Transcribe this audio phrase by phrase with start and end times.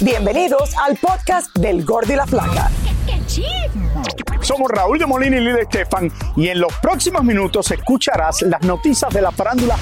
[0.00, 2.70] Bienvenidos al podcast del Gordi la Flaca.
[4.40, 9.12] Somos Raúl de Molina y Lidia Estefan y en los próximos minutos escucharás las noticias
[9.12, 9.76] de la farándula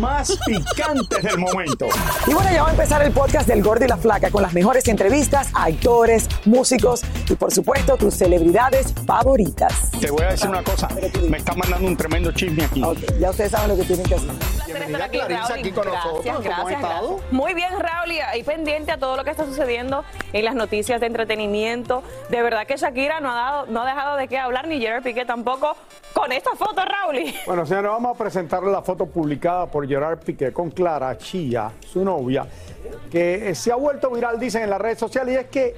[0.00, 1.86] más picantes del momento.
[2.26, 4.54] Y bueno, ya va a empezar el podcast del Gordi y la Flaca con las
[4.54, 9.90] mejores entrevistas a actores, músicos y por supuesto tus celebridades favoritas.
[10.00, 10.88] Te voy a decir una cosa,
[11.28, 12.82] me está mandando un tremendo chisme aquí.
[12.82, 14.30] Ok, ya ustedes saben lo que tienen que hacer.
[14.66, 16.24] Bienvenida Clarisa aquí con nosotros.
[16.24, 17.20] Gracias, ¿Cómo has gracias, estado?
[17.30, 21.00] Muy bien, Raúl, y ahí pendiente a todo lo que está sucediendo en las noticias
[21.00, 22.02] de entretenimiento.
[22.30, 25.02] De verdad que Shakira no ha, dado, no ha dejado de qué hablar, ni Gerard
[25.02, 25.76] Piqué tampoco,
[26.12, 27.32] con esta foto, Raúl.
[27.46, 32.04] Bueno, señores, vamos a presentarle la foto publicada por Gerard Piqué con Clara Chía, su
[32.04, 32.46] novia,
[33.10, 35.76] que se ha vuelto viral, dicen en las redes sociales, y es que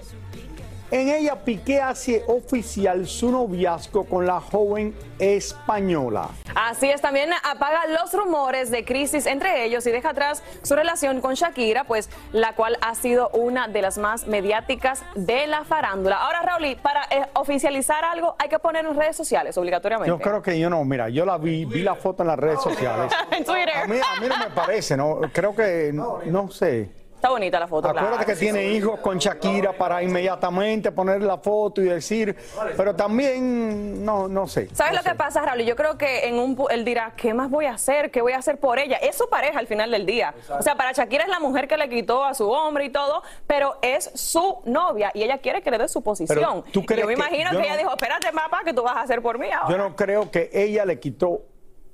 [0.91, 6.29] en ella Piqué hace oficial su noviazgo con la joven española.
[6.55, 11.21] Así es, también apaga los rumores de crisis entre ellos y deja atrás su relación
[11.21, 16.17] con Shakira, pues la cual ha sido una de las más mediáticas de la farándula.
[16.17, 20.09] Ahora, Raúl, para eh, oficializar algo hay que poner en redes sociales obligatoriamente.
[20.09, 22.63] Yo creo que yo no, mira, yo la vi, vi la foto en las redes
[22.63, 23.13] sociales.
[23.31, 23.77] en Twitter.
[23.77, 25.21] A mí, a mí no me parece, ¿no?
[25.33, 26.91] Creo que, no, no sé.
[27.19, 27.89] Está bonita la foto.
[27.89, 28.27] Acuérdate claro.
[28.27, 32.37] que tiene hijos con Shakira para inmediatamente poner la foto y decir,
[32.77, 34.69] pero también, no, no sé.
[34.73, 35.63] ¿Sabes no lo que pasa, Raúl?
[35.63, 38.13] Yo creo que en un él dirá, ¿qué más voy a hacer?
[38.13, 38.99] ¿Qué voy a hacer por ella?
[38.99, 40.33] Es su pareja al final del día.
[40.57, 43.25] O sea, para Shakira es la mujer que le quitó a su hombre y todo,
[43.49, 46.63] pero es su novia y ella quiere que le dé su posición.
[46.73, 48.85] ¿tú crees yo me que- imagino yo que no- ella dijo, espérate, papá, que tú
[48.85, 49.71] vas a hacer por mí ahora.
[49.71, 51.41] Yo no creo que ella le quitó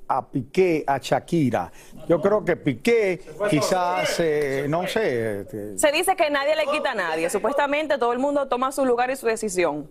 [0.09, 1.71] a Piqué a Shakira.
[2.09, 6.93] Yo creo que Piqué quizás, eh, no sé, eh, Se dice que nadie le quita
[6.93, 7.31] a nadie.
[7.31, 9.91] Supuestamente todo el mundo toma su lugar y su decisión.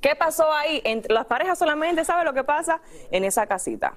[0.00, 0.80] ¿Qué pasó ahí?
[0.84, 2.80] Entre las parejas solamente sabe lo que pasa
[3.10, 3.96] en esa casita.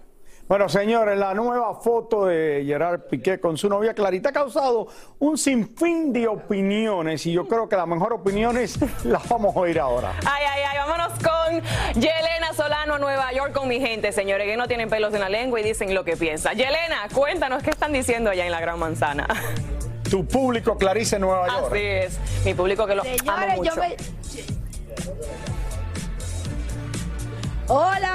[0.52, 4.86] Bueno, señores, la nueva foto de Gerard Piqué con su novia Clarita ha causado
[5.20, 9.80] un sinfín de opiniones y yo creo que las mejores opiniones las vamos a oír
[9.80, 10.12] ahora.
[10.30, 11.62] Ay, ay, ay, vámonos con
[12.02, 15.30] Yelena Solano a Nueva York con mi gente, señores, que no tienen pelos en la
[15.30, 16.58] lengua y dicen lo que piensan.
[16.58, 19.28] Yelena, cuéntanos qué están diciendo allá en la Gran Manzana.
[20.10, 21.68] Tu público, Clarice, en Nueva York.
[21.72, 23.74] Así es, mi público que lo amo Señores, mucho.
[23.74, 23.96] yo me...
[27.70, 28.11] Hola.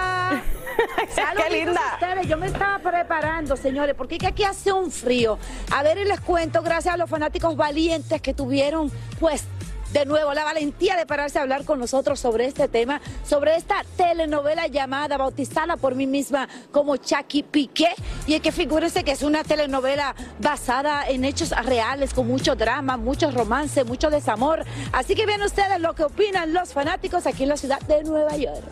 [1.37, 1.81] Qué linda.
[1.95, 2.29] ustedes.
[2.29, 5.39] Yo me estaba preparando, señores, porque aquí hace un frío.
[5.71, 9.45] A ver, y les cuento, gracias a los fanáticos valientes que tuvieron, pues,
[9.93, 13.77] de nuevo, la valentía de pararse a hablar con nosotros sobre este tema, sobre esta
[13.97, 17.89] telenovela llamada, bautizada por mí misma como Chucky Piqué.
[18.27, 22.97] Y es que figúrense que es una telenovela basada en hechos reales, con mucho drama,
[22.97, 24.65] mucho romance, mucho desamor.
[24.93, 28.37] Así que vean ustedes lo que opinan los fanáticos aquí en la ciudad de Nueva
[28.37, 28.65] York.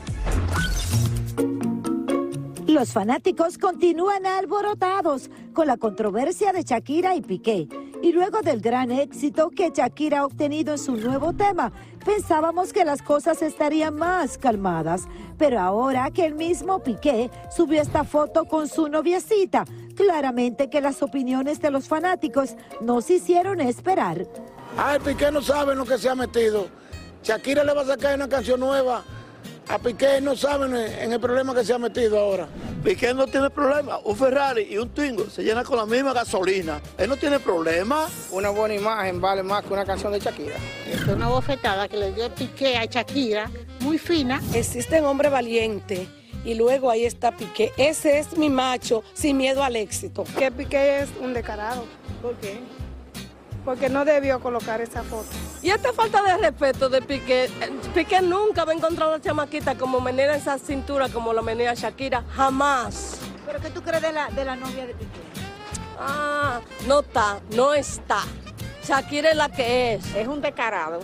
[2.74, 7.68] Los fanáticos continúan alborotados con la controversia de Shakira y Piqué.
[8.02, 11.70] Y luego del gran éxito que Shakira ha obtenido en su nuevo tema,
[12.04, 15.04] pensábamos que las cosas estarían más calmadas.
[15.38, 21.00] Pero ahora que el mismo Piqué subió esta foto con su noviecita, claramente que las
[21.00, 24.26] opiniones de los fanáticos no se hicieron esperar.
[24.76, 26.66] Ay, Piqué no sabe en lo que se ha metido.
[27.22, 29.04] Shakira le va a sacar una canción nueva.
[29.68, 32.46] A Piqué no saben en el problema que se ha metido ahora.
[32.82, 33.98] Piqué no tiene problema.
[34.04, 36.80] Un Ferrari y un Twingo se llenan con la misma gasolina.
[36.98, 38.06] Él no tiene problema.
[38.30, 40.56] Una buena imagen vale más que una canción de Shakira.
[40.90, 43.50] Es una bofetada que le dio Piqué a Shakira,
[43.80, 44.42] muy fina.
[44.52, 46.06] Existe un hombre valiente
[46.44, 47.72] y luego ahí está Piqué.
[47.78, 50.24] Ese es mi macho sin miedo al éxito.
[50.38, 51.86] Que Piqué es un descarado.
[52.20, 52.58] ¿Por qué?
[53.64, 55.28] Porque no debió colocar esa foto.
[55.62, 57.48] Y esta falta de respeto de Piqué,
[57.94, 62.24] Piqué nunca va a encontrar una chamaquita como menea esa cintura como la menea Shakira,
[62.34, 63.18] jamás.
[63.46, 65.20] ¿Pero qué tú crees de la, de la novia de Piqué?
[65.98, 68.20] Ah, no está, no está.
[68.86, 70.14] Shakira es la que es.
[70.14, 71.00] Es un descarado.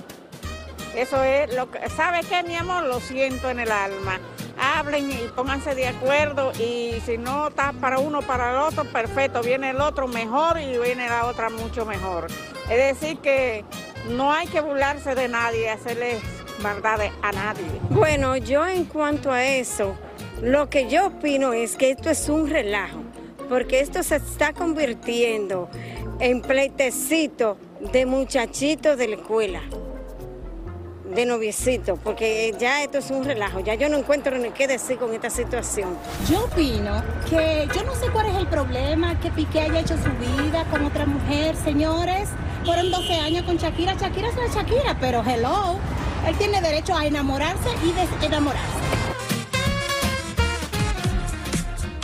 [0.94, 1.88] Eso es lo que.
[1.90, 2.84] ¿Sabe qué, mi amor?
[2.84, 4.18] Lo siento en el alma.
[4.58, 6.52] Hablen y pónganse de acuerdo.
[6.58, 9.42] Y si no está para uno, para el otro, perfecto.
[9.42, 12.26] Viene el otro mejor y viene la otra mucho mejor.
[12.68, 13.64] Es decir, que
[14.08, 16.18] no hay que burlarse de nadie, hacerle
[16.62, 17.64] maldades a nadie.
[17.90, 19.96] Bueno, yo en cuanto a eso,
[20.42, 23.02] lo que yo opino es que esto es un relajo,
[23.48, 25.68] porque esto se está convirtiendo
[26.18, 27.56] en pleitecito
[27.92, 29.62] de muchachitos de la escuela,
[31.14, 34.96] de noviecitos, porque ya esto es un relajo, ya yo no encuentro ni qué decir
[34.98, 35.96] con esta situación.
[36.30, 40.10] Yo opino que yo no sé cuál es el problema que Piqué haya hecho su
[40.18, 42.28] vida con otra mujer, señores.
[42.64, 43.94] Fueron 12 años con Shakira.
[43.94, 45.78] Shakira es la Shakira, pero hello.
[46.26, 48.80] Él tiene derecho a enamorarse y desenamorarse.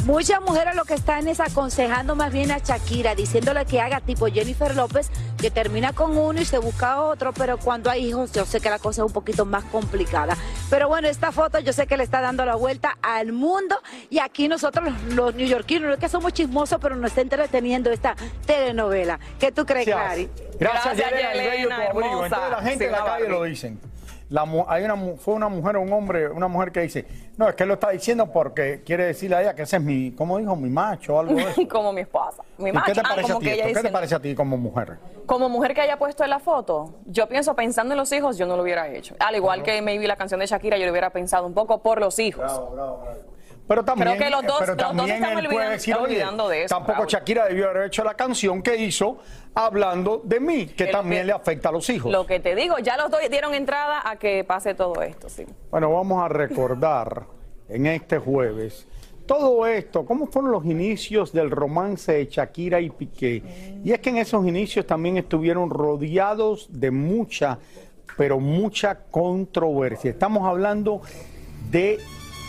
[0.06, 4.26] Muchas mujeres lo que están es aconsejando más bien a Shakira, diciéndole que haga tipo
[4.26, 5.10] Jennifer López,
[5.46, 8.68] que termina con uno y se busca otro, pero cuando hay hijos yo sé que
[8.68, 10.36] la cosa es un poquito más complicada.
[10.68, 13.78] Pero bueno, esta foto yo sé que le está dando la vuelta al mundo
[14.10, 17.92] y aquí nosotros los, los neoyorquinos, no es que somos chismosos, pero nos está entreteniendo
[17.92, 19.20] esta telenovela.
[19.38, 20.28] ¿Qué tú crees, Clary?
[20.58, 22.24] Gracias, Gracias, Yelena, el bello Yelena, tu abrigo.
[22.24, 22.26] hermosa.
[22.26, 23.80] Entonces la gente Sí, en la calle lo dicen.
[24.28, 27.04] La hay una, fue una mujer o un hombre, una mujer que dice,
[27.36, 29.82] no, es que él lo está diciendo porque quiere decirle a ella que ese es
[29.82, 30.56] mi, ¿cómo dijo?
[30.56, 31.60] Mi macho o algo de eso.
[31.70, 32.42] como mi esposa.
[32.58, 32.86] Mi ¿Y macho.
[32.86, 33.66] qué te Ah, parece a como ti esto?
[33.74, 34.98] ¿Qué te parece a ti como mujer?
[35.26, 38.46] Como mujer que haya puesto en la foto, yo pienso pensando en los hijos, yo
[38.46, 39.14] no lo hubiera hecho.
[39.20, 42.00] Al igual que maybe la canción de Shakira, yo lo hubiera pensado un poco por
[42.00, 42.50] los hijos.
[43.68, 46.48] Pero también, Creo que los dos- pero los también él puede olvidando- decir, oye, olvidando
[46.48, 47.04] de eso, tampoco.
[47.06, 49.18] Shakira debió haber hecho la canción que hizo
[49.56, 52.12] hablando de mí, que también que- le afecta a los hijos.
[52.12, 55.46] Lo que te digo, ya los dos dieron entrada a que pase todo esto, sí.
[55.70, 57.24] Bueno, vamos a recordar
[57.68, 58.86] en este jueves
[59.24, 63.80] todo esto, cómo fueron los inicios del romance de Shakira y Piqué.
[63.82, 67.58] Y es que en esos inicios también estuvieron rodeados de mucha,
[68.16, 70.10] pero mucha controversia.
[70.10, 71.00] Estamos hablando
[71.70, 71.98] de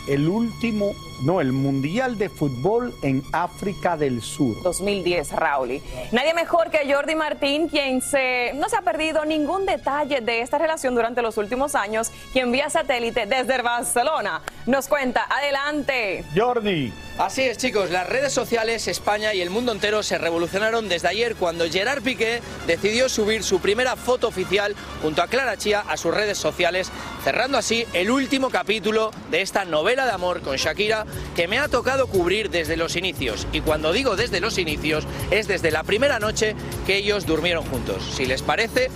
[0.08, 4.62] el último, no, el Mundial de Fútbol en África del Sur.
[4.62, 5.82] 2010, Rauli.
[6.12, 10.58] Nadie mejor que Jordi Martín, quien se, no se ha perdido ningún detalle de esta
[10.58, 15.26] relación durante los últimos años, quien vía satélite desde Barcelona nos cuenta.
[15.28, 16.24] Adelante.
[16.34, 16.92] Jordi.
[17.18, 21.34] Así es, chicos, las redes sociales, España y el mundo entero se revolucionaron desde ayer
[21.34, 26.14] cuando Gerard Piqué decidió subir su primera foto oficial junto a Clara Chía a sus
[26.14, 26.92] redes sociales,
[27.24, 31.68] cerrando así el último capítulo de esta novela de amor con Shakira que me ha
[31.68, 33.46] tocado cubrir desde los inicios.
[33.52, 36.54] Y cuando digo desde los inicios, es desde la primera noche
[36.86, 38.02] que ellos durmieron juntos.
[38.14, 38.90] Si les parece,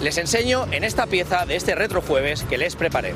[0.00, 3.14] les enseño en esta pieza de este retrojueves que les preparé.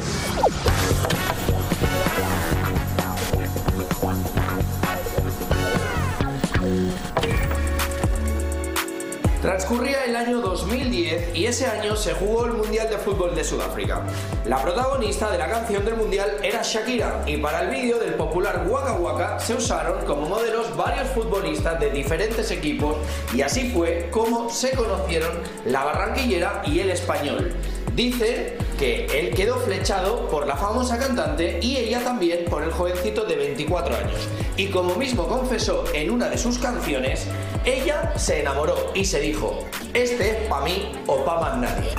[9.42, 14.02] Transcurría el año 2010 y ese año se jugó el Mundial de Fútbol de Sudáfrica.
[14.46, 18.64] La protagonista de la canción del Mundial era Shakira y para el vídeo del popular
[18.68, 22.98] Waka Waka se usaron como modelos varios futbolistas de diferentes equipos
[23.34, 25.32] y así fue como se conocieron
[25.66, 27.52] la barranquillera y el español.
[27.96, 33.24] Dicen que él quedó flechado por la famosa cantante y ella también por el jovencito
[33.24, 34.28] de 24 años.
[34.56, 37.28] Y como mismo confesó en una de sus canciones,
[37.64, 41.94] ella se enamoró y se dijo, este es pa' mí o pa' más nadie.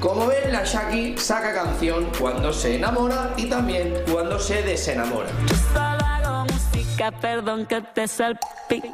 [0.00, 5.30] Como ven, la Shaki saca canción cuando se enamora y también cuando se desenamora.
[7.20, 8.90] perdón que te salpique.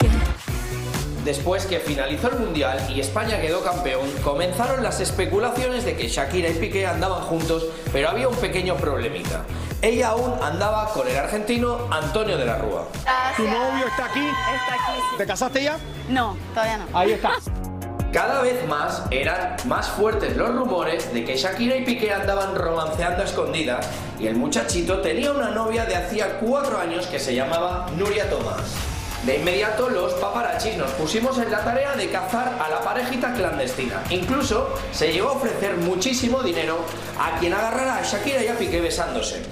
[1.24, 6.48] Después que finalizó el Mundial y España quedó campeón, comenzaron las especulaciones de que Shakira
[6.48, 9.44] y Piqué andaban juntos, pero había un pequeño problemita.
[9.82, 12.88] Ella aún andaba con el argentino Antonio de la Rúa.
[13.36, 14.26] ¿Tu novio está aquí?
[14.26, 15.16] Está aquí, sí.
[15.18, 15.78] ¿Te casaste ya?
[16.08, 16.98] No, todavía no.
[16.98, 17.32] Ahí está.
[18.12, 23.22] Cada vez más eran más fuertes los rumores de que Shakira y Piqué andaban romanceando
[23.22, 23.86] a escondidas
[24.18, 28.97] y el muchachito tenía una novia de hacía cuatro años que se llamaba Nuria Tomás.
[29.24, 34.02] De inmediato los paparachis nos pusimos en la tarea de cazar a la parejita clandestina.
[34.10, 36.78] Incluso se llegó a ofrecer muchísimo dinero
[37.18, 39.42] a quien agarrara a Shakira y a Piqué besándose.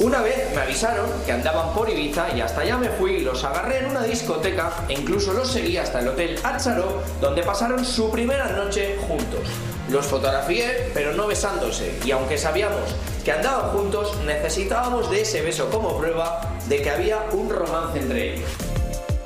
[0.00, 3.78] Una vez me avisaron que andaban por Ibiza y hasta allá me fui los agarré
[3.78, 8.48] en una discoteca e incluso los seguí hasta el hotel Atzaro donde pasaron su primera
[8.48, 9.48] noche juntos.
[9.88, 15.70] Los fotografié pero no besándose y aunque sabíamos que andaban juntos necesitábamos de ese beso
[15.70, 18.63] como prueba de que había un romance entre ellos.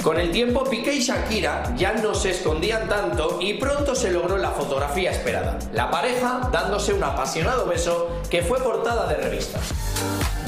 [0.09, 4.39] Con el tiempo, Piqué y Shakira ya no se escondían tanto y pronto se logró
[4.39, 5.59] la fotografía esperada.
[5.75, 9.61] La pareja dándose un apasionado beso que fue portada de revistas.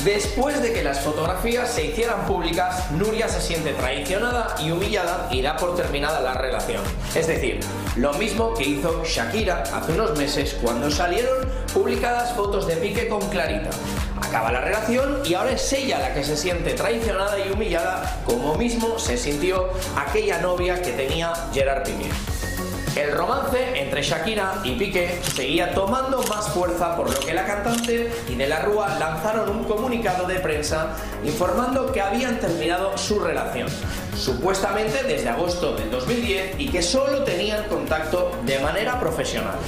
[0.03, 5.43] Después de que las fotografías se hicieran públicas, Nuria se siente traicionada y humillada y
[5.43, 6.83] da por terminada la relación.
[7.15, 7.61] Es decir,
[7.97, 13.21] lo mismo que hizo Shakira hace unos meses cuando salieron publicadas fotos de Piqué con
[13.29, 13.69] Clarita.
[14.31, 18.55] Acaba la relación y ahora es ella la que se siente traicionada y humillada como
[18.55, 22.09] mismo se sintió aquella novia que tenía Gerard Piqué.
[22.95, 28.13] El romance entre Shakira y Piqué seguía tomando más fuerza por lo que la cantante
[28.29, 30.95] y de la Rúa lanzaron un comunicado de prensa
[31.25, 33.67] informando que habían terminado su relación,
[34.17, 39.59] supuestamente desde agosto del 2010 y que solo tenían contacto de manera profesional.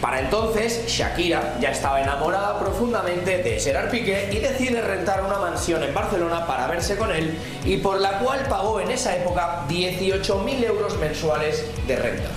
[0.00, 5.82] Para entonces, Shakira ya estaba enamorada profundamente de Gerard Piqué y decide rentar una mansión
[5.82, 10.64] en Barcelona para verse con él y por la cual pagó en esa época 18.000
[10.64, 12.28] euros mensuales de renta.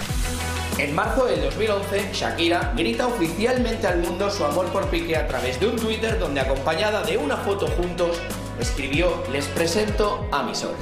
[0.80, 5.60] En marzo del 2011, Shakira grita oficialmente al mundo su amor por Piqué a través
[5.60, 8.20] de un Twitter donde acompañada de una foto juntos,
[8.60, 10.76] escribió Les presento a mi sol.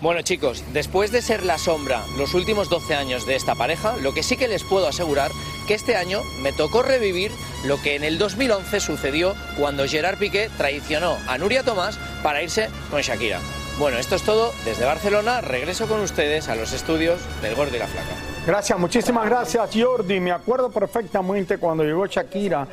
[0.00, 4.14] Bueno chicos, después de ser la sombra los últimos 12 años de esta pareja, lo
[4.14, 5.32] que sí que les puedo asegurar
[5.66, 7.32] que este año me tocó revivir
[7.66, 12.68] lo que en el 2011 sucedió cuando Gerard Piqué traicionó a Nuria Tomás para irse
[12.92, 13.40] con Shakira.
[13.80, 14.52] Bueno, esto es todo.
[14.64, 18.14] Desde Barcelona regreso con ustedes a los estudios del Gordo y la Flaca.
[18.46, 20.20] Gracias, muchísimas gracias Jordi.
[20.20, 22.68] Me acuerdo perfectamente cuando llegó Shakira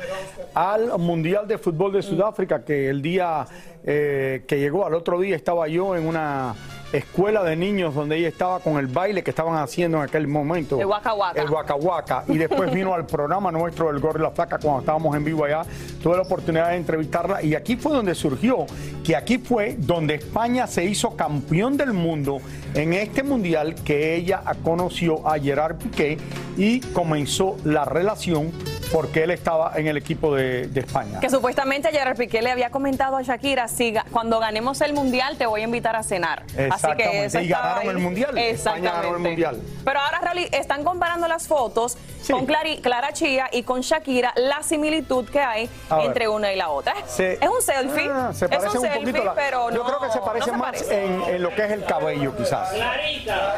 [0.54, 3.46] al Mundial de Fútbol de Sudáfrica, que el día
[3.84, 6.54] eh, que llegó, al otro día estaba yo en una
[6.92, 10.80] escuela de niños donde ella estaba con el baile que estaban haciendo en aquel momento.
[10.80, 11.40] El Waka Waka.
[11.40, 12.24] El Waka Waka.
[12.28, 15.44] Y después vino al programa nuestro El Gordo y la Flaca cuando estábamos en vivo
[15.44, 15.62] allá.
[16.02, 18.66] Tuve la oportunidad de entrevistarla y aquí fue donde surgió,
[19.04, 22.38] que aquí fue donde España se hizo campeón del mundo
[22.74, 26.18] en este mundial que ella conoció a Gerard Piqué
[26.56, 28.52] y comenzó la relación
[28.92, 31.20] porque él estaba en el equipo de, de España.
[31.20, 35.46] Que supuestamente Gerard Piqué le había comentado a Shakira, si cuando ganemos el mundial te
[35.46, 36.42] voy a invitar a cenar.
[36.42, 37.88] Así que Exactamente, eso y ganaron ahí.
[37.88, 38.38] el mundial.
[38.38, 38.90] España Exactamente.
[39.02, 39.62] ganó el mundial.
[39.84, 41.96] Pero ahora, Raúl, están comparando las fotos
[42.32, 46.06] con Clari- Clara Chía y con Shakira, la similitud que hay A ver.
[46.06, 46.94] entre una y la otra.
[47.06, 48.10] Se- es un selfie.
[48.12, 49.24] Ah, se es parece un un, selfie, poquito.
[49.24, 51.04] la- pero yo no, creo que se parece no se más parece.
[51.04, 52.70] En, en lo que es el cabello, quizás.
[52.70, 53.56] Clarita.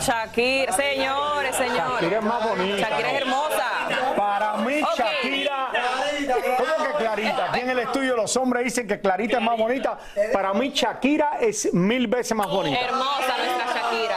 [0.00, 2.00] Shakira, señores, señores.
[2.00, 2.88] Shakira es más bonita.
[2.88, 3.64] Shakira es hermosa.
[4.16, 4.80] Para mí.
[4.96, 5.70] Shakira.
[6.58, 7.44] ¿Cómo que Clarita?
[7.50, 9.98] Aquí en el estudio los hombres dicen que Clarita es más bonita.
[10.32, 12.78] Para mí, Shakira es mil veces más bonita.
[12.80, 14.16] Hermosa nuestra Shakira.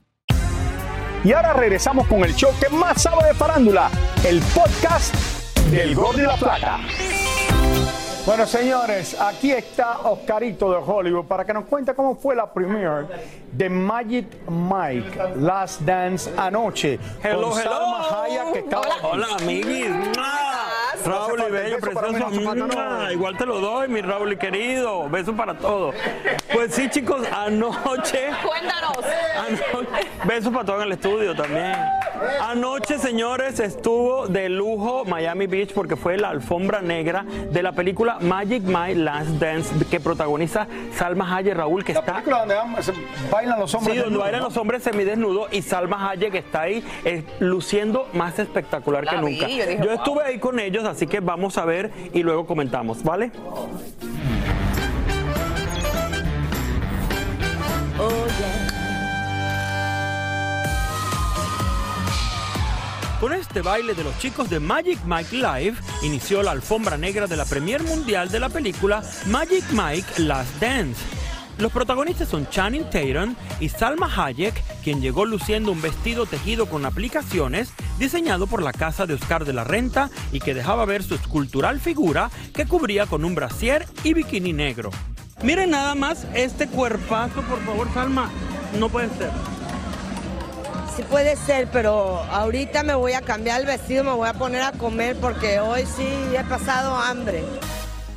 [1.23, 3.91] Y ahora regresamos con el show que más sabe de farándula,
[4.25, 5.13] el podcast
[5.69, 6.79] del Gordo y la Plata.
[8.25, 13.05] Bueno, señores, aquí está Oscarito de Hollywood para que nos cuente cómo fue la premiere
[13.51, 16.99] de Magic Mike Last Dance anoche.
[17.23, 17.71] Hello, con hello.
[17.71, 19.89] Salma Hayek, que estaba Hola, amiguis.
[21.05, 22.29] Raúl y Bella, bello, Beso precioso.
[22.31, 22.67] mí, no.
[22.67, 25.09] Mua, Igual te lo doy, mi Raúl querido.
[25.09, 25.95] Beso para todos.
[26.53, 28.29] Pues sí, chicos, anoche.
[28.45, 28.97] Cuéntanos.
[29.37, 31.75] Anoche, besos para todo en el estudio también.
[32.41, 38.17] Anoche, señores, estuvo de lujo Miami Beach porque fue la alfombra negra de la película
[38.19, 42.13] Magic My Last Dance que protagoniza Salma Hayek Raúl, que está.
[42.13, 42.55] película donde
[43.31, 44.47] bailan los hombres Sí, donde bailan ¿no?
[44.49, 49.23] los hombres semidesnudos y Salma Hayek está ahí eh, luciendo más espectacular La que vi,
[49.39, 49.47] nunca.
[49.47, 49.91] yo dije, wow.
[49.93, 53.31] estuve ahí con ellos, así que vamos a ver y luego comentamos, ¿vale?
[63.19, 67.37] Con este baile de los chicos de Magic Mike Live inició la alfombra negra de
[67.37, 71.20] la premier mundial de la película Magic Mike Last Dance.
[71.61, 76.87] Los protagonistas son Channing Tatum y Salma Hayek, quien llegó luciendo un vestido tejido con
[76.87, 81.13] aplicaciones diseñado por la casa de Oscar de la Renta y que dejaba ver su
[81.13, 84.89] escultural figura que cubría con un brasier y bikini negro.
[85.43, 88.31] Miren nada más este cuerpazo, por favor, Salma.
[88.79, 89.29] No puede ser.
[90.95, 94.63] Sí puede ser, pero ahorita me voy a cambiar el vestido, me voy a poner
[94.63, 97.43] a comer porque hoy sí he pasado hambre.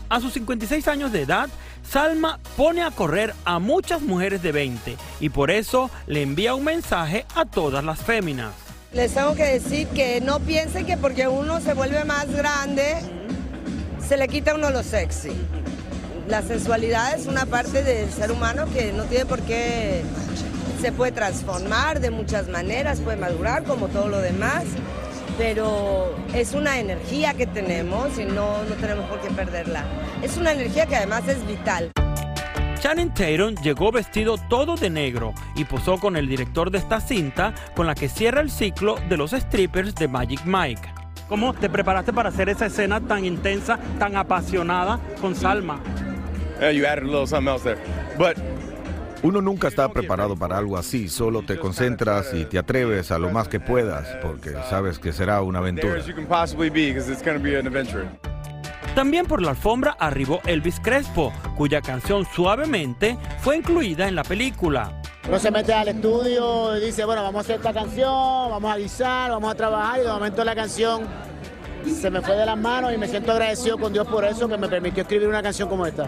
[0.09, 1.51] A sus 56 años de edad,
[1.89, 6.65] Salma pone a correr a muchas mujeres de 20 y por eso le envía un
[6.65, 8.53] mensaje a todas las féminas.
[8.93, 12.97] Les tengo que decir que no piensen que porque uno se vuelve más grande,
[14.07, 15.33] se le quita uno lo sexy.
[16.29, 20.03] La sensualidad es una parte del ser humano que no tiene por qué,
[20.81, 24.65] se puede transformar de muchas maneras, puede madurar como todo lo demás,
[25.37, 29.85] pero es una energía que tenemos y no, no tenemos por qué perderla.
[30.23, 31.91] Es una energía que además es vital.
[32.81, 37.55] Channing Tatum llegó vestido todo de negro y posó con el director de esta cinta
[37.75, 40.83] con la que cierra el ciclo de los strippers de Magic Mike.
[41.29, 45.81] ¿Cómo te preparaste para hacer esa escena tan intensa, tan apasionada con Salma?
[46.61, 47.79] Yeah, you added a little something else there.
[48.19, 48.37] But
[49.25, 53.31] Uno nunca está preparado para algo así, solo te concentras y te atreves a lo
[53.31, 56.03] más que puedas, porque sabes que será una aventura.
[58.95, 65.01] También por la alfombra arribó Elvis Crespo, cuya canción Suavemente fue incluida en la película.
[65.27, 68.77] Uno se mete al estudio y dice, bueno, vamos a hacer esta canción, vamos a
[68.77, 71.03] guisar, vamos a trabajar y de momento la canción
[71.87, 74.59] se me fue de las manos y me siento agradecido con Dios por eso, que
[74.59, 76.05] me permitió escribir una canción como esta.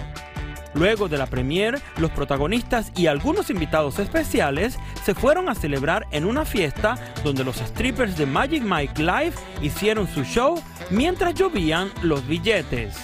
[0.76, 6.26] Luego de la premier, los protagonistas y algunos invitados especiales se fueron a celebrar en
[6.26, 12.26] una fiesta donde los strippers de Magic Mike Live hicieron su show mientras llovían los
[12.28, 12.94] billetes.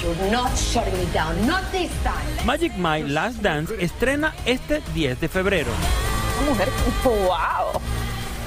[0.00, 2.46] You're not shutting me down, not this time.
[2.46, 5.72] Magic Mike Last Dance estrena este 10 de febrero.
[6.40, 6.68] Una mujer,
[7.02, 7.80] wow.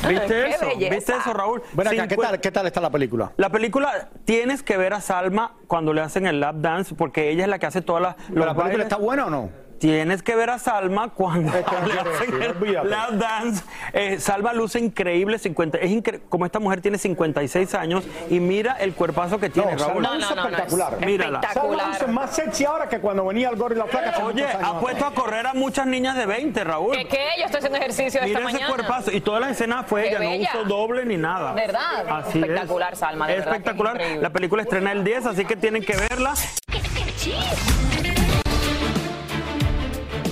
[0.08, 0.66] ¿Viste Qué eso?
[0.68, 0.96] belleza.
[0.96, 1.62] ¿Viste eso, Raúl?
[1.74, 3.32] Ven acá, ¿qué tal, ¿qué tal está la película?
[3.38, 7.44] La película tienes que ver a Salma cuando le hacen el lap dance porque ella
[7.44, 8.16] es la que hace todas las.
[8.34, 9.50] ¿Pero la película está buena o no?
[9.82, 13.64] Tienes que ver a Salma cuando no lap dance.
[13.94, 18.74] Eh, Salma luce increíble, 50, es incre- como esta mujer tiene 56 años y mira
[18.74, 20.04] el cuerpazo que tiene, Raúl.
[20.06, 21.06] Salma luce espectacular.
[21.06, 21.42] Mírala.
[21.52, 24.12] Salma luce más sexy ahora que cuando venía el gordo y la flaca.
[24.12, 26.96] hace Oye, años ha puesto a correr a muchas niñas de 20, Raúl.
[26.96, 27.26] ¿Qué, qué?
[27.40, 28.68] Yo estoy haciendo ejercicio esta Mira ese mañana.
[28.68, 29.12] cuerpazo.
[29.12, 30.50] Y todas las escenas fue Qué ella, bella.
[30.54, 31.54] no usó doble ni nada.
[31.54, 32.08] ¿Verdad?
[32.08, 33.00] Así Espectacular, es.
[33.00, 34.02] Salma, de verdad que es Espectacular.
[34.22, 36.36] La película estrena el 10, así que tienen que verla.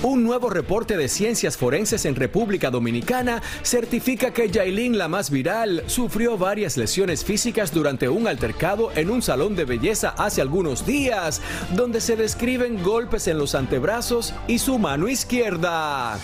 [0.02, 5.84] Un nuevo reporte de ciencias forenses en República Dominicana certifica que Yailin, la más viral,
[5.88, 11.42] sufrió varias lesiones físicas durante un altercado en un salón de belleza hace algunos días,
[11.74, 16.18] donde se describen golpes en los antebrazos y su mano izquierda.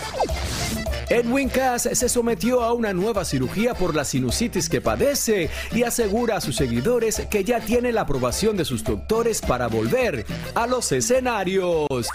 [1.11, 6.39] Edwin Cass se sometió a una nueva cirugía por la sinusitis que padece y asegura
[6.39, 10.91] a sus seguidores que ya tiene la aprobación de sus doctores para volver a los
[10.93, 12.07] escenarios.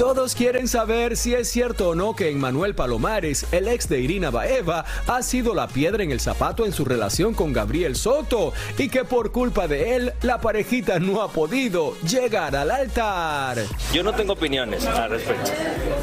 [0.00, 4.30] Todos quieren saber si es cierto o no que Emmanuel Palomares, el ex de Irina
[4.30, 8.88] Baeva, ha sido la piedra en el zapato en su relación con Gabriel Soto y
[8.88, 13.58] que por culpa de él la parejita no ha podido llegar al altar.
[13.92, 15.50] Yo no tengo opiniones al respecto.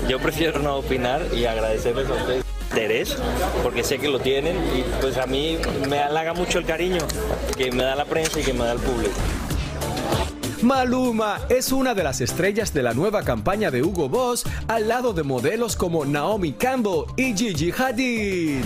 [0.07, 3.17] Yo prefiero no opinar y agradecerles a ustedes interés
[3.63, 5.57] porque sé que lo tienen y pues a mí
[5.89, 6.99] me halaga mucho el cariño
[7.57, 9.15] que me da la prensa y que me da el público.
[10.63, 15.13] Maluma es una de las estrellas de la nueva campaña de Hugo Boss al lado
[15.13, 18.63] de modelos como Naomi Campbell y Gigi Hadid.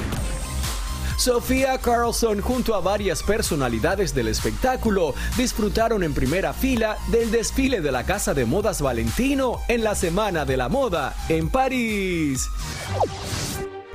[1.17, 7.91] Sofía Carlson junto a varias personalidades del espectáculo disfrutaron en primera fila del desfile de
[7.91, 12.49] la Casa de Modas Valentino en la Semana de la Moda en París.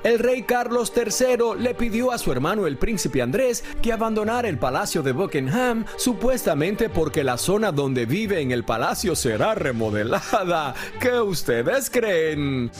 [0.06, 4.56] El rey Carlos III le pidió a su hermano el príncipe Andrés que abandonara el
[4.56, 10.76] palacio de Buckingham, supuestamente porque la zona donde vive en el palacio será remodelada.
[11.00, 12.70] ¿Qué ustedes creen?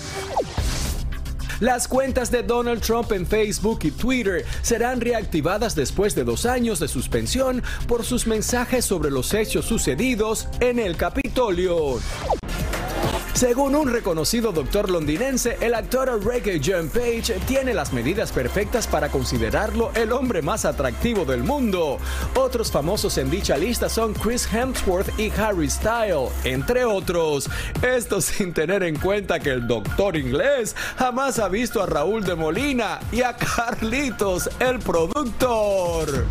[1.59, 6.79] Las cuentas de Donald Trump en Facebook y Twitter serán reactivadas después de dos años
[6.79, 11.99] de suspensión por sus mensajes sobre los hechos sucedidos en el Capitolio.
[13.37, 19.11] Según un reconocido doctor londinense, el actor Reggae John Page tiene las medidas perfectas para
[19.11, 21.99] considerarlo el hombre más atractivo del mundo.
[22.35, 27.51] Otros famosos en dicha lista son Chris Hemsworth y Harry Styles, entre otros.
[27.87, 32.37] Esto sin tener en cuenta que el doctor inglés jamás ha visto a Raúl de
[32.37, 36.25] Molina y a Carlitos, el productor.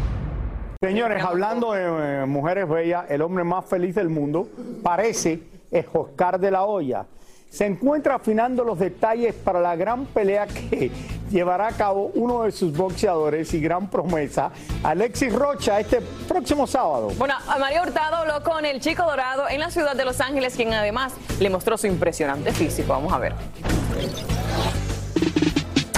[0.82, 4.50] Señores, hablando de eh, mujeres bellas, el hombre más feliz del mundo
[4.82, 7.06] parece es Oscar de la Hoya.
[7.50, 10.92] Se encuentra afinando los detalles para la gran pelea que
[11.32, 14.52] llevará a cabo uno de sus boxeadores y gran promesa,
[14.84, 17.12] Alexis Rocha, este próximo sábado.
[17.18, 20.74] Bueno, María Hurtado habló con el chico dorado en la ciudad de Los Ángeles, quien
[20.74, 22.94] además le mostró su impresionante físico.
[22.94, 23.34] Vamos a ver.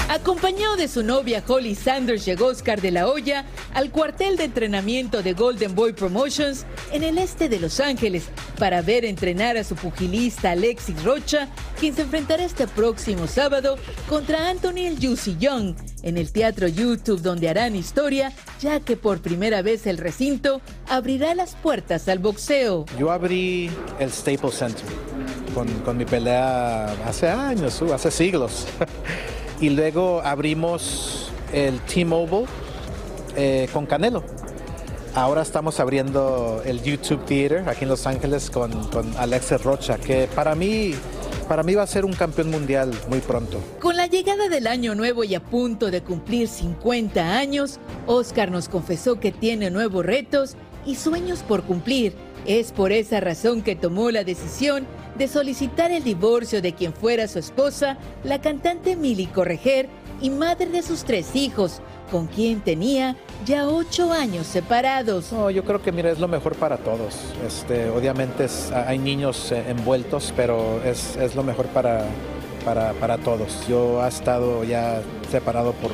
[0.09, 3.43] Acompañado de su novia Holly Sanders llegó Oscar de la Hoya
[3.73, 8.81] al cuartel de entrenamiento de Golden Boy Promotions en el este de Los Ángeles para
[8.81, 14.85] ver entrenar a su pugilista Alexis Rocha, quien se enfrentará este próximo sábado contra Anthony
[14.85, 19.87] el Juicy Young en el Teatro YouTube donde harán historia, ya que por primera vez
[19.87, 22.85] el recinto abrirá las puertas al boxeo.
[22.97, 24.85] Yo abrí el Staples Center
[25.53, 28.67] con, con mi pelea hace años, uh, hace siglos.
[29.59, 32.45] y luego abrimos el T-Mobile
[33.35, 34.23] eh, con Canelo.
[35.15, 40.27] Ahora estamos abriendo el YouTube Theater aquí en Los Ángeles con, con Alexis Rocha, que
[40.35, 40.93] para mí,
[41.47, 43.59] para mí va a ser un campeón mundial muy pronto.
[43.81, 48.69] Con la llegada del año nuevo y a punto de cumplir 50 años, Oscar nos
[48.69, 52.13] confesó que tiene nuevos retos y sueños por cumplir.
[52.47, 57.27] Es por esa razón que tomó la decisión de solicitar el divorcio de quien fuera
[57.27, 59.89] su esposa, la cantante Mili Correger
[60.21, 65.33] y madre de sus tres hijos, con quien tenía ya ocho años separados.
[65.33, 67.15] No, yo creo que mira, es lo mejor para todos.
[67.45, 72.05] Este, obviamente hay niños eh, envueltos, pero es, es lo mejor para,
[72.63, 73.67] para, para todos.
[73.67, 75.91] Yo he estado ya separado por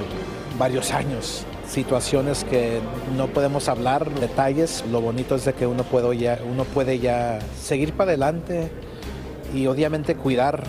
[0.59, 1.47] varios años.
[1.77, 2.81] Situaciones que
[3.17, 4.83] no podemos hablar, detalles.
[4.91, 8.69] Lo bonito es de que uno puede ya, uno puede ya seguir para adelante
[9.55, 10.63] y obviamente cuidar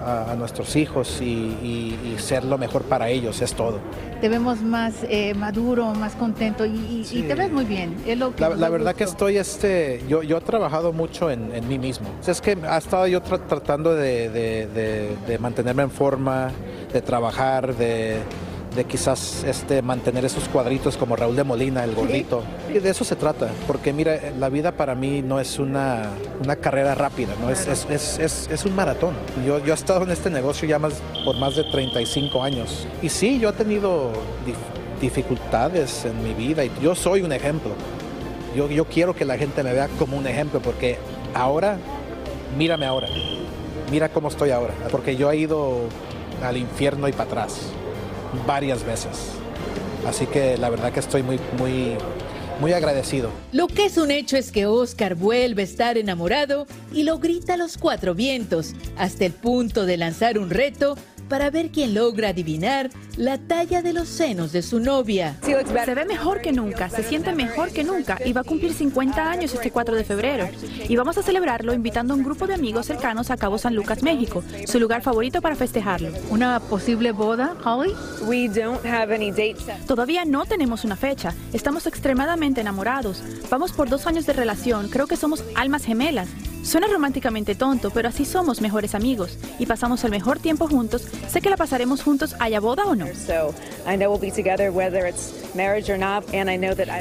[0.00, 3.80] a, a nuestros hijos y, y- y ser lo mejor para ellos, es todo.
[4.20, 7.96] Te vemos más eh, maduro, más contento y, y- y te ves muy bien.
[8.06, 11.32] Es lo que La, la da verdad que estoy, este, yo, yo he trabajado mucho
[11.32, 12.06] en, en mí mismo.
[12.24, 16.52] Es que ha estado yo tra- tratando de, de- de- de mantenerme en forma,
[16.92, 18.18] de trabajar, de,
[18.74, 22.42] de quizás este, mantener esos cuadritos como Raúl de Molina, el gordito.
[22.68, 26.10] Y de eso se trata, porque mira, la vida para mí no es una,
[26.42, 27.50] una carrera rápida, ¿no?
[27.50, 29.14] es, es, es, es- es un maratón.
[29.46, 32.86] Yo, yo he estado en este negocio ya más, por más de 35 años.
[33.00, 34.10] Y sí, yo he tenido
[34.44, 37.70] dif- dificultades en mi vida y yo soy un ejemplo.
[38.56, 40.98] Yo, yo quiero que la gente me vea como un ejemplo porque
[41.34, 41.76] ahora,
[42.58, 43.08] mírame ahora,
[43.90, 45.80] mira cómo estoy ahora, porque yo he ido
[46.42, 47.60] al infierno y para atrás
[48.46, 49.32] varias veces.
[50.06, 51.96] Así que la verdad que estoy muy, muy,
[52.60, 53.30] muy agradecido.
[53.52, 57.54] Lo que es un hecho es que Oscar vuelve a estar enamorado y lo grita
[57.54, 60.96] a los cuatro vientos, hasta el punto de lanzar un reto
[61.28, 65.36] para ver quién logra adivinar la talla de los senos de su novia.
[65.42, 69.30] Se ve mejor que nunca, se siente mejor que nunca y va a cumplir 50
[69.30, 70.48] años este 4 de febrero.
[70.88, 74.02] Y vamos a celebrarlo invitando a un grupo de amigos cercanos a Cabo San Lucas,
[74.02, 76.10] México, su lugar favorito para festejarlo.
[76.30, 77.92] ¿Una posible boda, Holly?
[79.86, 83.22] Todavía no tenemos una fecha, estamos extremadamente enamorados.
[83.50, 86.28] Vamos por dos años de relación, creo que somos almas gemelas.
[86.64, 91.06] Suena románticamente tonto, pero así somos mejores amigos y pasamos el mejor tiempo juntos.
[91.28, 93.06] Sé que la pasaremos juntos, haya boda o no.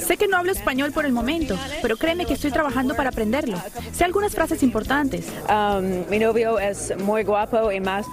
[0.05, 3.59] Sé que no hablo español por el momento, pero créeme que estoy trabajando para aprenderlo.
[3.93, 5.25] Sé algunas frases importantes.
[6.09, 8.05] mi novio es muy guapo y más...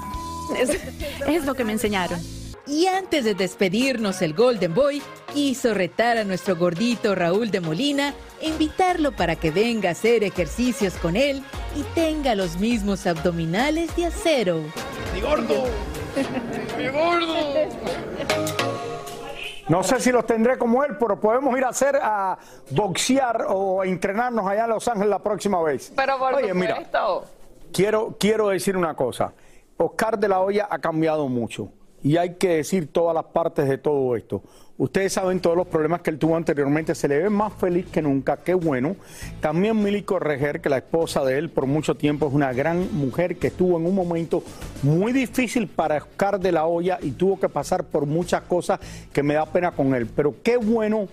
[1.26, 2.39] es lo que me enseñaron.
[2.70, 5.02] Y antes de despedirnos, el Golden Boy
[5.34, 10.22] quiso retar a nuestro gordito Raúl de Molina e invitarlo para que venga a hacer
[10.22, 11.42] ejercicios con él
[11.74, 14.60] y tenga los mismos abdominales de acero.
[15.12, 15.64] ¡Mi gordo!
[16.78, 17.34] ¡Mi gordo!
[19.68, 22.38] No sé si los tendré como él, pero podemos ir a hacer a
[22.70, 25.92] boxear o a entrenarnos allá en Los Ángeles la próxima vez.
[25.96, 26.80] Pero por Oye, mira,
[27.72, 29.32] quiero, quiero decir una cosa.
[29.76, 31.72] Oscar de la Hoya ha cambiado mucho.
[32.02, 34.42] Y hay que decir todas las partes de todo esto.
[34.78, 38.00] Ustedes saben todos los problemas que él tuvo anteriormente, se le ve más feliz que
[38.00, 38.96] nunca, qué bueno.
[39.40, 43.36] También Milico Reger, que la esposa de él por mucho tiempo es una gran mujer
[43.36, 44.42] que estuvo en un momento
[44.82, 48.80] muy difícil para Oscar de la olla y tuvo que pasar por muchas cosas
[49.12, 50.06] que me da pena con él.
[50.06, 51.08] Pero qué bueno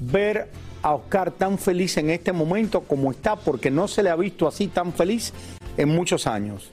[0.00, 0.48] ver
[0.82, 4.48] a Oscar tan feliz en este momento como está, porque no se le ha visto
[4.48, 5.32] así tan feliz
[5.76, 6.72] en muchos años.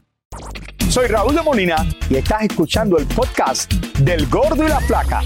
[0.91, 5.21] Soy Raúl de Molina y estás escuchando el podcast del Gordo y la Flaca.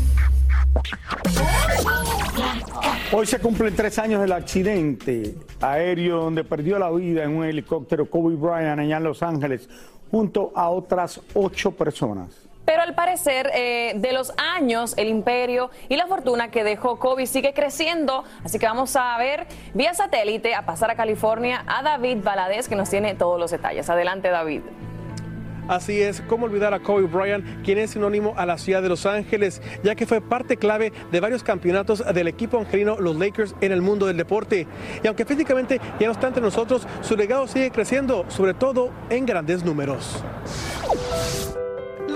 [3.11, 8.07] Hoy se cumplen tres años del accidente aéreo donde perdió la vida en un helicóptero
[8.07, 9.67] Kobe Bryant allá en Los Ángeles
[10.11, 12.29] junto a otras ocho personas.
[12.65, 17.25] Pero al parecer, eh, de los años, el imperio y la fortuna que dejó Kobe
[17.25, 18.23] sigue creciendo.
[18.43, 22.75] Así que vamos a ver vía satélite, a pasar a California, a David Valadez, que
[22.75, 23.89] nos tiene todos los detalles.
[23.89, 24.61] Adelante, David.
[25.67, 29.05] Así es, ¿cómo olvidar a Kobe Bryant, quien es sinónimo a la ciudad de Los
[29.07, 33.71] Ángeles, ya que fue parte clave de varios campeonatos del equipo angelino, los Lakers, en
[33.71, 34.67] el mundo del deporte?
[35.03, 39.25] Y aunque físicamente ya no está entre nosotros, su legado sigue creciendo, sobre todo en
[39.25, 40.23] grandes números.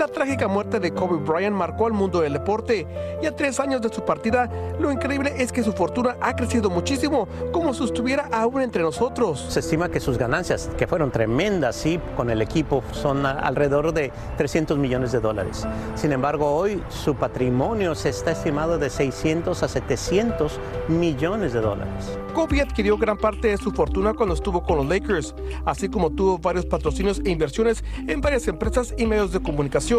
[0.00, 2.86] La trágica muerte de Kobe Bryant marcó al mundo del deporte
[3.22, 6.70] y a tres años de su partida, lo increíble es que su fortuna ha crecido
[6.70, 9.44] muchísimo, como si estuviera aún entre nosotros.
[9.50, 14.10] Se estima que sus ganancias, que fueron tremendas, sí, con el equipo, son alrededor de
[14.38, 15.66] 300 millones de dólares.
[15.96, 20.58] Sin embargo, hoy su patrimonio se está estimado de 600 a 700
[20.88, 22.18] millones de dólares.
[22.32, 25.34] Kobe adquirió gran parte de su fortuna cuando estuvo con los Lakers,
[25.66, 29.89] así como tuvo varios patrocinios e inversiones en varias empresas y medios de comunicación.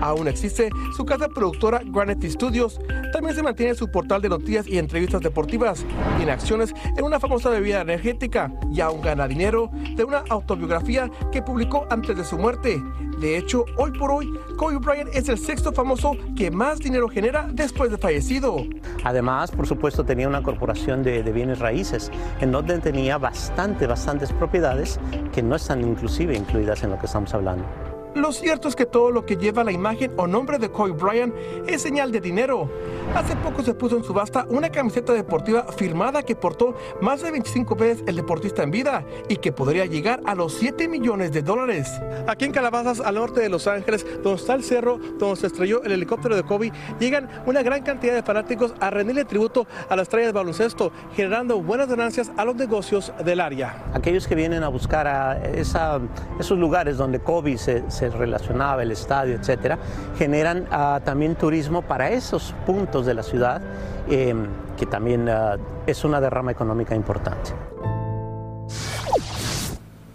[0.00, 2.80] Aún existe su casa productora Granite Studios.
[3.12, 5.86] También se mantiene su portal de noticias y entrevistas deportivas.
[6.16, 11.40] Tiene acciones en una famosa bebida energética y aún gana dinero de una autobiografía que
[11.40, 12.82] publicó antes de su muerte.
[13.20, 17.48] De hecho, hoy por hoy, Kobe Bryant es el sexto famoso que más dinero genera
[17.52, 18.64] después de fallecido.
[19.04, 24.98] Además, por supuesto, tenía una corporación de, bienes raíces en donde tenía bastante, bastantes propiedades
[25.32, 27.87] que no están inclusive incluidas en lo que estamos hablando.
[28.18, 31.32] Lo cierto es que todo lo que lleva la imagen o nombre de Kobe Bryant
[31.68, 32.68] es señal de dinero.
[33.14, 37.76] Hace poco se puso en subasta una camiseta deportiva firmada que portó más de 25
[37.76, 41.92] veces el deportista en vida y que podría llegar a los 7 millones de dólares.
[42.26, 45.82] Aquí en Calabazas, al norte de Los Ángeles, donde está el cerro donde se estrelló
[45.84, 50.02] el helicóptero de Kobe, llegan una gran cantidad de fanáticos a rendirle tributo a la
[50.02, 53.84] estrella de baloncesto, generando buenas ganancias a los negocios del área.
[53.94, 56.00] Aquellos que vienen a buscar a esa,
[56.40, 59.78] esos lugares donde Kobe se, se relacionaba, el estadio, etcétera,
[60.16, 63.60] generan uh, también turismo para esos puntos de la ciudad,
[64.08, 64.34] eh,
[64.76, 67.50] que también uh, es una derrama económica importante.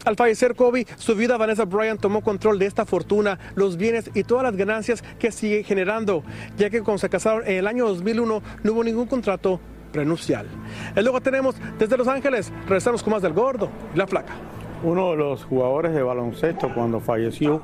[0.06, 4.24] Al fallecer Kobe, su viuda Vanessa Bryant tomó control de esta fortuna, los bienes y
[4.24, 6.24] todas las ganancias que sigue generando,
[6.58, 9.62] ya que cuando se casaron en el año 2001 no hubo ningún contrato
[9.94, 10.48] prenupcial.
[10.96, 14.34] Y luego tenemos desde Los Ángeles, regresamos con más del gordo y la flaca
[14.84, 17.62] uno de los jugadores de baloncesto cuando falleció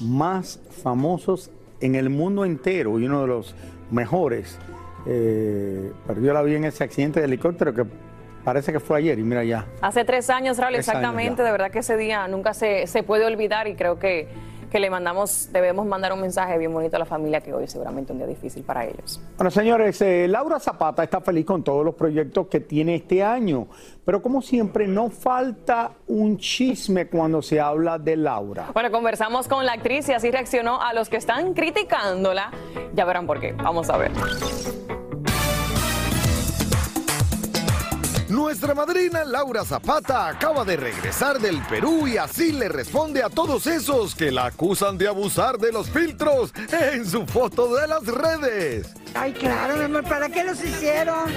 [0.00, 1.50] más famosos
[1.80, 3.54] en el mundo entero y uno de los
[3.90, 4.58] mejores.
[5.06, 7.84] Eh, perdió la vida en ese accidente de helicóptero que
[8.44, 9.66] parece que fue ayer y mira ya.
[9.80, 11.42] Hace tres años, Raúl, exactamente.
[11.42, 14.28] de verdad que ese día nunca se, se puede olvidar y creo que
[14.70, 17.72] que le mandamos, debemos mandar un mensaje bien bonito a la familia que hoy es
[17.72, 19.20] seguramente un día difícil para ellos.
[19.36, 23.68] Bueno, señores, eh, Laura Zapata está feliz con todos los proyectos que tiene este año,
[24.04, 28.70] pero como siempre no falta un chisme cuando se habla de Laura.
[28.72, 32.50] Bueno, conversamos con la actriz y así reaccionó a los que están criticándola.
[32.94, 33.52] Ya verán por qué.
[33.52, 34.12] Vamos a ver.
[38.28, 43.66] Nuestra madrina Laura Zapata acaba de regresar del Perú y así le responde a todos
[43.66, 48.94] esos que la acusan de abusar de los filtros en su foto de las redes.
[49.14, 51.32] Ay, claro, mi amor, ¿para qué los hicieron?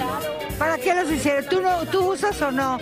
[0.58, 1.46] ¿Para qué los hicieron?
[1.48, 2.78] ¿Tú, no, ¿Tú usas o no?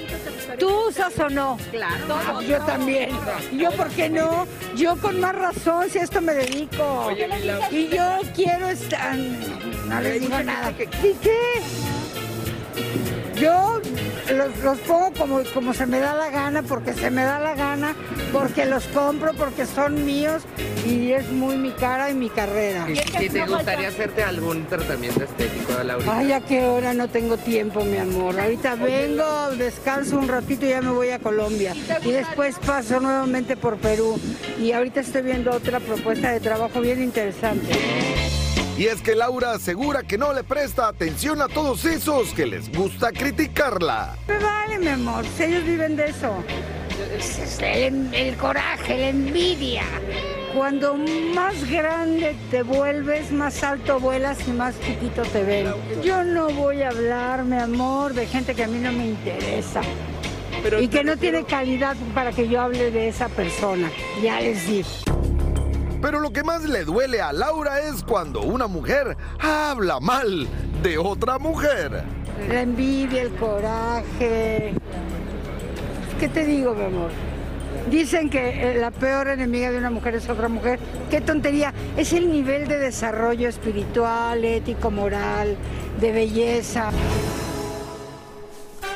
[0.59, 1.57] ¿Tú usas o no?
[1.71, 2.43] Claro.
[2.43, 3.11] yo también.
[3.53, 4.45] ¿Yo por qué no?
[4.75, 7.11] Yo con más razón, si a esto me dedico.
[7.71, 9.17] y yo quiero estar...
[9.17, 10.73] No les digo nada.
[10.73, 12.00] ¿Y qué?
[14.41, 17.55] Los, los pongo como, como se me da la gana, porque se me da la
[17.55, 17.95] gana,
[18.33, 20.45] porque los compro, porque son míos
[20.87, 22.87] y es muy mi cara y mi carrera.
[22.89, 26.19] ¿Y, te gustaría hacerte algún tratamiento estético, Laurita?
[26.19, 28.41] Ay, a qué hora no tengo tiempo, mi amor.
[28.41, 31.75] Ahorita vengo, descanso un ratito y ya me voy a Colombia.
[32.03, 34.19] Y después paso nuevamente por Perú.
[34.59, 38.30] Y ahorita estoy viendo otra propuesta de trabajo bien interesante.
[38.81, 42.73] Y es que Laura asegura que no le presta atención a todos esos que les
[42.75, 44.17] gusta criticarla.
[44.27, 46.43] Me vale, mi amor, si ellos viven de eso.
[47.61, 49.83] El, el coraje, la envidia.
[50.57, 55.75] Cuando más grande te vuelves, más alto vuelas y más chiquito te ven.
[56.03, 59.83] Yo no voy a hablar, mi amor, de gente que a mí no me interesa.
[60.81, 63.91] y que no tiene calidad para que yo hable de esa persona.
[64.23, 65.20] Ya les digo.
[66.03, 70.49] Pero lo que más le duele a Laura es cuando una mujer habla mal
[70.83, 72.03] de otra mujer.
[72.49, 74.73] La envidia, el coraje.
[76.19, 77.11] ¿Qué te digo, mi amor?
[77.91, 80.79] Dicen que eh, la peor enemiga de una mujer es otra mujer.
[81.11, 81.73] Qué tontería.
[81.97, 85.57] Es el nivel de desarrollo espiritual, ético, moral,
[86.01, 86.91] de belleza.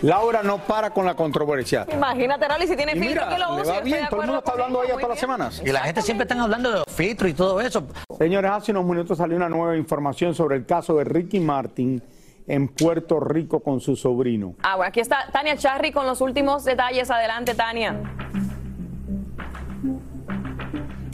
[0.02, 1.87] Laura no para con la controversia.
[1.92, 4.26] Imagínate, Rally, si tiene Y filtro mira, que lo le va bien, de todo el
[4.26, 5.62] mundo está hablando de ella todas las semanas.
[5.64, 7.87] Y la gente siempre están hablando de los filtros y todo eso.
[8.18, 12.02] Señores, hace unos minutos salió una nueva información sobre el caso de Ricky Martin
[12.46, 14.54] en Puerto Rico con su sobrino.
[14.62, 17.11] Ah, bueno, aquí está Tania Charry con los últimos detalles.
[17.11, 18.00] Adelante, Tania.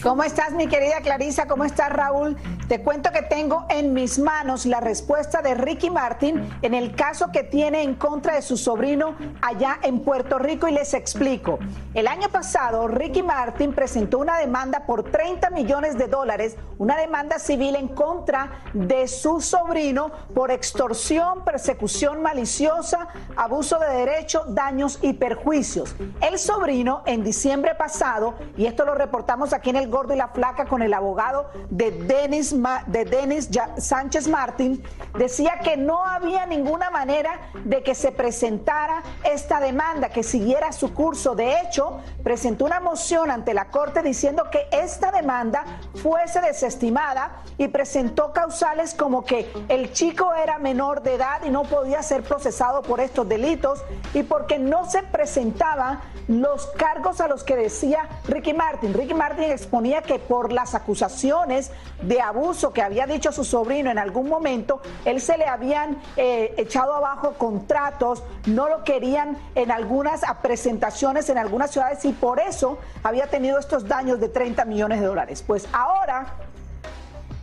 [0.03, 1.47] ¿Cómo estás, mi querida Clarisa?
[1.47, 2.37] ¿Cómo estás, Raúl?
[2.71, 7.33] Te cuento que tengo en mis manos la respuesta de Ricky Martin en el caso
[7.33, 11.59] que tiene en contra de su sobrino allá en Puerto Rico y les explico.
[11.95, 17.41] El año pasado, Ricky Martin presentó una demanda por 30 millones de dólares, una demanda
[17.41, 25.15] civil en contra de su sobrino por extorsión, persecución maliciosa, abuso de derecho, daños y
[25.15, 25.97] perjuicios.
[26.21, 30.29] El sobrino en diciembre pasado, y esto lo reportamos aquí en El Gordo y la
[30.29, 34.83] Flaca con el abogado de Denis, Ma- de Denis Ya- Sánchez Martín,
[35.17, 40.93] decía que no había ninguna manera de que se presentara esta demanda, que siguiera su
[40.93, 41.35] curso.
[41.35, 45.65] De hecho, presentó una moción ante la Corte diciendo que esta demanda
[46.03, 51.63] fuese desestimada y presentó causales como que el chico era menor de edad y no
[51.65, 57.43] podía ser procesado por estos delitos y porque no se presentaban los cargos a los
[57.43, 58.93] que decía Ricky Martin.
[58.95, 61.71] Ricky Martin exponía que por las acusaciones
[62.03, 66.55] de abuso que había dicho su sobrino en algún momento, él se le habían eh,
[66.57, 72.79] echado abajo contratos, no lo querían en algunas presentaciones en algunas ciudades y por eso
[73.03, 75.45] había tenido estos daños de 30 millones de dólares.
[75.47, 76.35] Pues ahora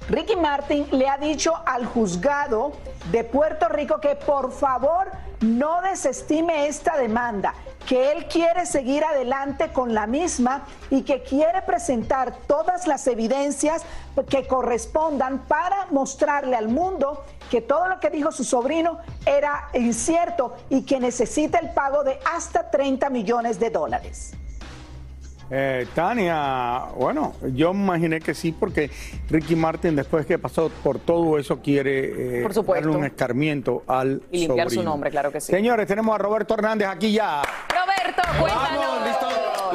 [0.10, 2.72] Ricky Martin le ha dicho al juzgado
[3.12, 7.54] de Puerto Rico que por favor no desestime esta demanda,
[7.86, 13.84] que él quiere seguir adelante con la misma y que quiere presentar todas las evidencias
[14.30, 20.56] que correspondan para mostrarle al mundo que todo lo que dijo su sobrino era incierto
[20.70, 24.34] y que necesita el pago de hasta 30 millones de dólares.
[25.50, 28.90] Eh, Tania, bueno, yo imaginé que sí, porque
[29.30, 32.86] Ricky Martin, después que pasó por todo eso, quiere eh, Por supuesto.
[32.88, 35.52] darle un escarmiento al Y limpiar su nombre, claro que sí.
[35.52, 37.42] Señores, tenemos a Roberto Hernández aquí ya.
[37.70, 38.97] Roberto, cuéntanos.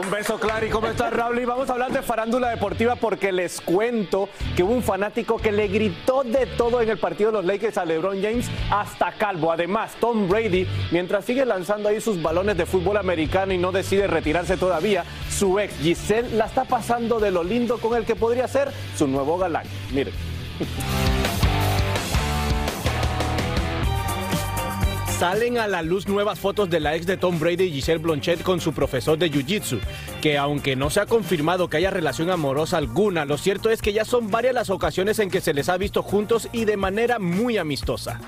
[0.02, 0.68] Un beso, Clary.
[0.68, 1.38] ¿Cómo estás, Raúl?
[1.38, 5.52] Y vamos a hablar de farándula deportiva porque les cuento que hubo un fanático que
[5.52, 9.52] le gritó de todo en el partido de los Lakers a LeBron James hasta calvo.
[9.52, 14.08] Además, Tom Brady, mientras sigue lanzando ahí sus balones de fútbol americano y no decide
[14.08, 18.48] retirarse todavía, su ex Giselle la está pasando de lo lindo con el que podría
[18.48, 19.66] ser su nuevo galán.
[19.92, 20.14] Miren.
[25.22, 28.60] Salen a la luz nuevas fotos de la ex de Tom Brady, Giselle Blanchet, con
[28.60, 29.78] su profesor de Jiu-Jitsu,
[30.20, 33.92] que aunque no se ha confirmado que haya relación amorosa alguna, lo cierto es que
[33.92, 37.20] ya son varias las ocasiones en que se les ha visto juntos y de manera
[37.20, 38.18] muy amistosa.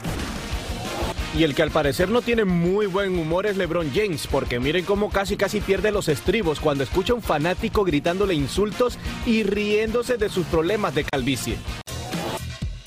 [1.36, 4.84] Y el que al parecer no tiene muy buen humor es LeBron James, porque miren
[4.84, 10.16] cómo casi casi pierde los estribos cuando escucha a un fanático gritándole insultos y riéndose
[10.16, 11.56] de sus problemas de calvicie.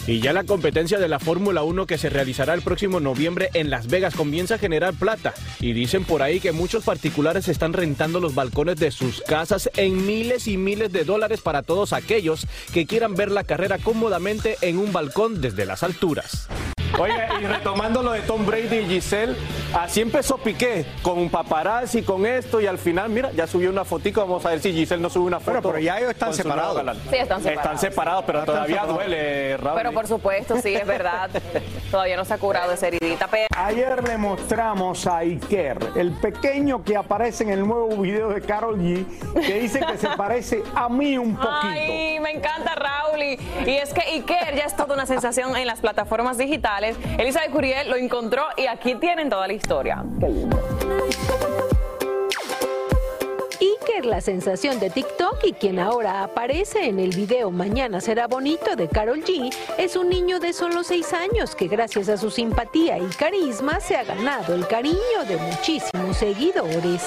[0.08, 3.70] Y ya la competencia de la Fórmula 1 que se realizará el próximo noviembre en
[3.70, 5.34] Las Vegas comienza a generar plata.
[5.60, 10.05] Y dicen por ahí que muchos particulares están rentando los balcones de sus casas en
[10.05, 14.78] miles y miles de dólares para todos aquellos que quieran ver la carrera cómodamente en
[14.78, 16.47] un balcón desde las alturas.
[16.99, 19.35] Oiga, y retomando lo de Tom Brady y Giselle,
[19.73, 23.85] así empezó Piqué, con un paparazzi, con esto, y al final, mira, ya subió una
[23.85, 25.51] fotico, vamos a ver si Giselle no sube una foto.
[25.51, 26.81] Bueno, pero ya ellos están separados.
[27.09, 27.45] Sí, están separados.
[27.47, 28.95] Están separados, pero Están todavía separados.
[28.95, 29.77] duele, Raúl.
[29.77, 31.29] Pero por supuesto, sí, es verdad.
[31.91, 33.27] Todavía no se ha curado esa heridita.
[33.27, 33.47] Pero...
[33.55, 38.77] Ayer le mostramos a Iker, el pequeño que aparece en el nuevo video de Carol
[38.79, 39.05] G,
[39.45, 41.57] que dice que se parece a mí un poquito.
[41.61, 43.21] Ay, me encanta Raúl.
[43.23, 46.76] Y, y es que Iker ya es toda una sensación en las plataformas digitales.
[47.17, 50.03] Elizabeth Curiel lo encontró y aquí tienen toda la historia.
[50.19, 50.59] Qué lindo.
[53.59, 58.75] Iker, la sensación de TikTok y quien ahora aparece en el video Mañana será bonito
[58.75, 62.99] de Carol G, es un niño de solo 6 años que gracias a su simpatía
[62.99, 67.01] y carisma se ha ganado el cariño de muchísimos seguidores.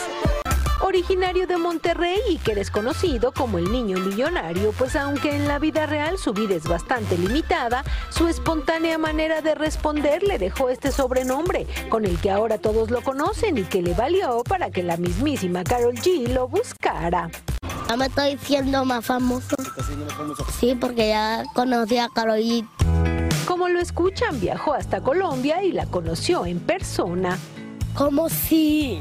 [0.90, 5.60] Originario de Monterrey y que es conocido como el niño millonario, pues aunque en la
[5.60, 10.90] vida real su vida es bastante limitada, su espontánea manera de responder le dejó este
[10.90, 14.96] sobrenombre, con el que ahora todos lo conocen y que le valió para que la
[14.96, 17.30] mismísima Carol G lo buscara.
[17.88, 19.54] Ya me estoy siendo más famoso.
[20.58, 22.66] Sí, porque ya conocí a Karol G.
[23.46, 27.38] Como lo escuchan, viajó hasta Colombia y la conoció en persona.
[27.94, 29.00] Como si...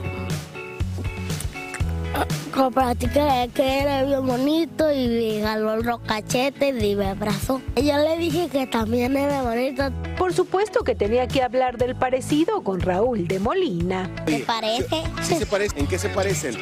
[2.53, 7.61] Como para ti que, que era bien bonito y jaló los cachetes y me abrazó.
[7.76, 9.91] Yo le dije que también era bonito.
[10.17, 14.09] Por supuesto que tenía que hablar del parecido con Raúl de Molina.
[14.26, 15.03] ¿Te parece?
[15.22, 15.80] ¿Sí se parece?
[15.80, 16.55] ¿En qué se parecen?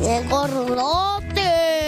[0.00, 1.81] ¡Bien gordote!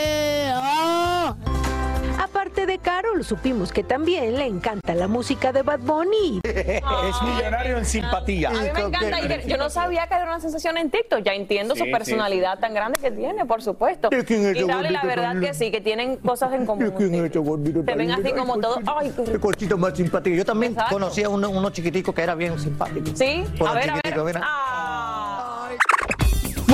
[2.74, 2.76] ¡Ah!
[2.76, 6.40] De Carol, supimos que también le encanta la música de Bad Bunny.
[6.44, 8.48] Es millonario en simpatía.
[8.48, 9.20] A mí me encanta.
[9.46, 11.22] Yo no sabía que era una sensación en TikTok.
[11.22, 14.08] Ya entiendo su Sí, personalidad tan grande que tiene, por supuesto.
[14.08, 16.92] ¿De quién es Y Raúl, la verdad que sí, que tienen cosas en común.
[16.96, 18.80] ¿Quién es este gordito Te tan ven así como todo.
[18.86, 20.34] Ay, qué Qué cortito más simpático.
[20.34, 20.94] Yo también Exacto.
[20.94, 23.06] conocí a uno, uno chiquitico que era bien simpático.
[23.14, 24.02] Sí, Por a ver, a ver.
[24.02, 24.40] chiquitico, mira.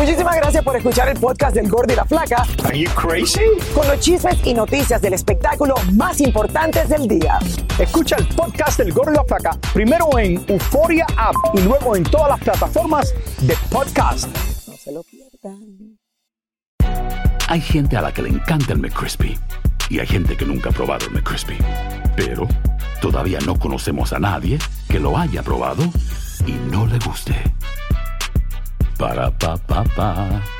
[0.00, 2.46] Muchísimas gracias por escuchar el podcast del Gordo y la Flaca.
[2.64, 3.42] Are you crazy?
[3.74, 7.38] Con los chismes y noticias del espectáculo más importantes del día.
[7.78, 12.04] Escucha el podcast del Gordo y la Flaca primero en Euforia App y luego en
[12.04, 14.34] todas las plataformas de podcast.
[14.66, 15.98] No se lo pierdan.
[17.48, 19.38] Hay gente a la que le encanta el McCrispy
[19.90, 21.58] y hay gente que nunca ha probado el McCrispy.
[22.16, 22.48] Pero
[23.02, 25.82] todavía no conocemos a nadie que lo haya probado
[26.46, 27.34] y no le guste.
[29.00, 30.59] Para pa pa pa.